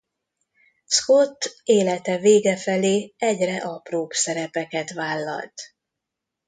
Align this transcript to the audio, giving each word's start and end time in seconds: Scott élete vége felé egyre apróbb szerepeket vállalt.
Scott 0.85 1.55
élete 1.63 2.17
vége 2.17 2.57
felé 2.57 3.13
egyre 3.17 3.55
apróbb 3.57 4.11
szerepeket 4.11 4.93
vállalt. 4.93 5.61